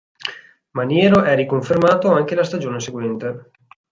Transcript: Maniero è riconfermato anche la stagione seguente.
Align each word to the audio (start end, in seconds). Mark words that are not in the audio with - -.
Maniero 0.71 1.21
è 1.23 1.35
riconfermato 1.35 2.11
anche 2.11 2.33
la 2.33 2.43
stagione 2.43 2.79
seguente. 2.79 3.51